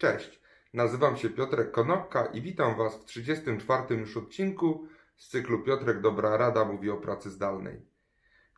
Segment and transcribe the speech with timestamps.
[0.00, 0.40] Cześć,
[0.74, 6.36] nazywam się Piotrek Konopka i witam Was w 34 już odcinku z cyklu Piotrek Dobra
[6.36, 7.80] Rada mówi o pracy zdalnej.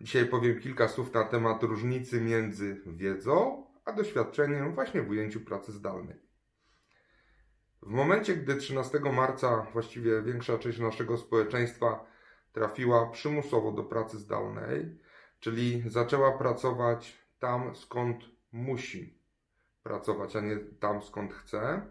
[0.01, 5.73] Dzisiaj powiem kilka słów na temat różnicy między wiedzą a doświadczeniem właśnie w ujęciu pracy
[5.73, 6.17] zdalnej.
[7.83, 12.05] W momencie, gdy 13 marca właściwie większa część naszego społeczeństwa
[12.53, 14.99] trafiła przymusowo do pracy zdalnej,
[15.41, 19.22] czyli zaczęła pracować tam, skąd musi
[19.83, 21.87] pracować, a nie tam, skąd chce,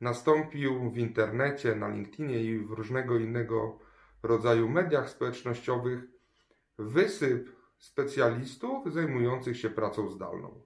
[0.00, 3.78] nastąpił w internecie, na LinkedInie i w różnego innego
[4.22, 6.04] rodzaju mediach społecznościowych
[6.78, 10.62] wysyp specjalistów zajmujących się pracą zdalną.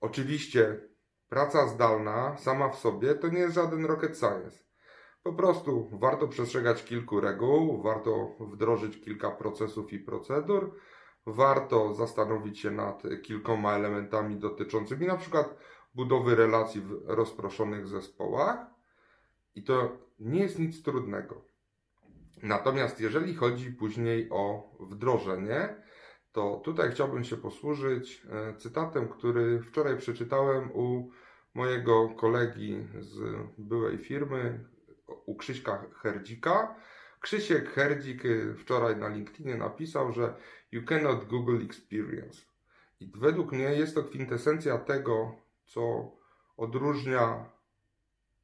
[0.00, 0.88] Oczywiście
[1.28, 4.64] praca zdalna sama w sobie to nie jest żaden rocket science.
[5.22, 10.78] Po prostu warto przestrzegać kilku reguł, warto wdrożyć kilka procesów i procedur,
[11.26, 15.56] warto zastanowić się nad kilkoma elementami dotyczącymi na przykład
[15.94, 18.66] budowy relacji w rozproszonych zespołach
[19.54, 21.44] i to nie jest nic trudnego.
[22.42, 25.84] Natomiast jeżeli chodzi później o wdrożenie,
[26.32, 31.10] to tutaj chciałbym się posłużyć e, cytatem, który wczoraj przeczytałem u
[31.54, 33.20] mojego kolegi z
[33.58, 34.64] byłej firmy,
[35.26, 36.74] u Krzyśka Herdzika.
[37.24, 40.34] Krzysiek Herdzik e, wczoraj na LinkedInie napisał, że
[40.72, 42.42] you cannot Google experience.
[43.00, 45.36] I według mnie jest to kwintesencja tego,
[45.66, 46.10] co
[46.56, 47.50] odróżnia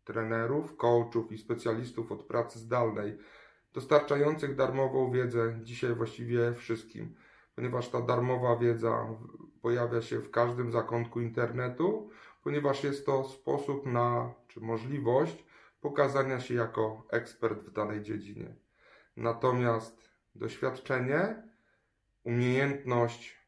[0.05, 3.19] trenerów, coachów i specjalistów od pracy zdalnej,
[3.73, 7.14] dostarczających darmową wiedzę dzisiaj właściwie wszystkim
[7.61, 9.06] ponieważ ta darmowa wiedza
[9.62, 12.11] pojawia się w każdym zakątku internetu,
[12.42, 15.45] ponieważ jest to sposób na, czy możliwość
[15.81, 18.55] pokazania się jako ekspert w danej dziedzinie.
[19.20, 21.42] Natomiast doświadczenie,
[22.24, 23.38] umiejętność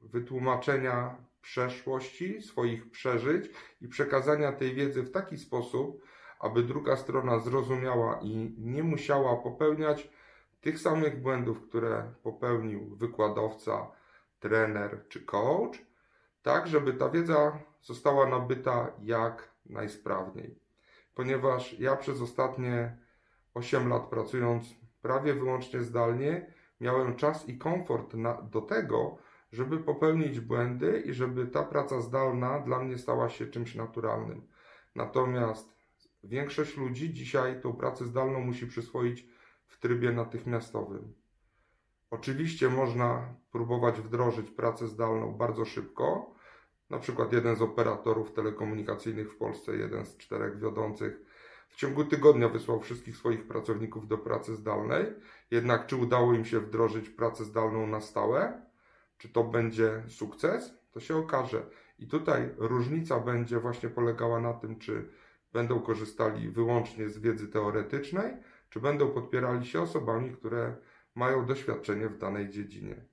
[0.00, 6.02] wytłumaczenia przeszłości, swoich przeżyć i przekazania tej wiedzy w taki sposób,
[6.40, 10.10] aby druga strona zrozumiała i nie musiała popełniać
[10.60, 13.90] tych samych błędów, które popełnił wykładowca,
[14.40, 15.78] trener czy coach,
[16.42, 20.58] tak żeby ta wiedza została nabyta jak najsprawniej.
[21.14, 22.98] Ponieważ ja przez ostatnie
[23.54, 29.18] 8 lat pracując prawie wyłącznie zdalnie, miałem czas i komfort na, do tego,
[29.52, 34.46] żeby popełnić błędy i żeby ta praca zdalna dla mnie stała się czymś naturalnym.
[34.94, 35.76] Natomiast
[36.24, 39.26] większość ludzi dzisiaj tą pracę zdalną musi przyswoić
[39.66, 41.14] w trybie natychmiastowym.
[42.10, 46.34] Oczywiście można próbować wdrożyć pracę zdalną bardzo szybko.
[46.90, 51.20] Na przykład jeden z operatorów telekomunikacyjnych w Polsce, jeden z czterech wiodących,
[51.68, 55.06] w ciągu tygodnia wysłał wszystkich swoich pracowników do pracy zdalnej.
[55.50, 58.62] Jednak czy udało im się wdrożyć pracę zdalną na stałe?
[59.18, 60.74] Czy to będzie sukces?
[60.90, 61.66] To się okaże.
[61.98, 65.08] I tutaj różnica będzie właśnie polegała na tym, czy
[65.52, 68.36] będą korzystali wyłącznie z wiedzy teoretycznej,
[68.70, 70.76] czy będą podpierali się osobami, które
[71.14, 73.04] mają doświadczenie w danej dziedzinie.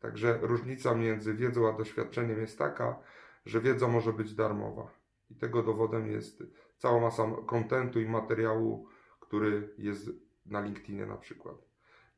[0.00, 2.98] Także różnica między wiedzą a doświadczeniem jest taka,
[3.46, 4.90] że wiedza może być darmowa.
[5.30, 6.42] I tego dowodem jest
[6.80, 8.86] cała masa kontentu i materiału,
[9.20, 10.10] który jest
[10.46, 11.56] na LinkedInie na przykład.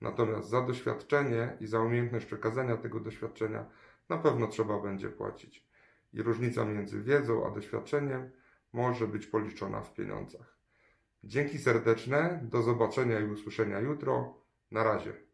[0.01, 3.67] Natomiast za doświadczenie i za umiejętność przekazania tego doświadczenia
[4.09, 5.67] na pewno trzeba będzie płacić.
[6.13, 8.31] I różnica między wiedzą a doświadczeniem
[8.73, 10.57] może być policzona w pieniądzach.
[11.25, 14.35] Dzięki serdeczne, do zobaczenia i usłyszenia jutro.
[14.71, 15.32] Na razie.